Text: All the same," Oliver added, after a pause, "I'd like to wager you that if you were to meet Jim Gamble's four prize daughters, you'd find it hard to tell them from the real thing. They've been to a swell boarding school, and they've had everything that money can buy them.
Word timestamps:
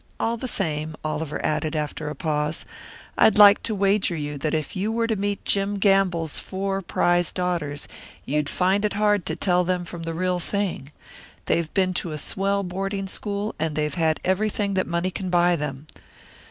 All 0.19 0.35
the 0.35 0.47
same," 0.47 0.95
Oliver 1.05 1.39
added, 1.45 1.75
after 1.75 2.09
a 2.09 2.15
pause, 2.15 2.65
"I'd 3.19 3.37
like 3.37 3.61
to 3.61 3.75
wager 3.75 4.15
you 4.15 4.35
that 4.39 4.55
if 4.55 4.75
you 4.75 4.91
were 4.91 5.05
to 5.05 5.15
meet 5.15 5.45
Jim 5.45 5.77
Gamble's 5.77 6.39
four 6.39 6.81
prize 6.81 7.31
daughters, 7.31 7.87
you'd 8.25 8.49
find 8.49 8.83
it 8.83 8.93
hard 8.93 9.27
to 9.27 9.35
tell 9.35 9.63
them 9.63 9.85
from 9.85 10.01
the 10.01 10.15
real 10.15 10.39
thing. 10.39 10.91
They've 11.45 11.71
been 11.75 11.93
to 12.01 12.13
a 12.13 12.17
swell 12.17 12.63
boarding 12.63 13.05
school, 13.05 13.53
and 13.59 13.75
they've 13.75 13.93
had 13.93 14.19
everything 14.25 14.73
that 14.73 14.87
money 14.87 15.11
can 15.11 15.29
buy 15.29 15.55
them. 15.55 15.85